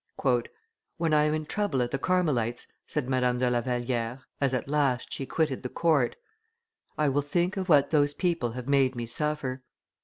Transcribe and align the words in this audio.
[Illustration: 0.17 0.41
Madame 0.47 0.49
de 0.49 0.49
la 0.49 0.79
Valliere 0.79 0.97
10] 0.97 0.97
"When 0.97 1.13
I 1.13 1.23
am 1.27 1.33
in 1.35 1.45
trouble 1.45 1.81
at 1.83 1.91
the 1.91 1.99
Carmelites'," 1.99 2.67
said 2.87 3.07
Madame 3.07 3.37
de 3.37 3.49
La 3.51 3.61
Valliere, 3.61 4.19
as 4.41 4.53
at 4.55 4.67
last 4.67 5.13
she 5.13 5.25
quitted 5.27 5.61
the 5.61 5.69
court, 5.69 6.15
"I 6.97 7.07
will 7.07 7.21
think 7.21 7.55
of 7.55 7.69
what 7.69 7.91
those 7.91 8.15
people 8.15 8.53
have 8.53 8.67
made 8.67 8.95
me 8.95 9.05
suffer." 9.05 9.61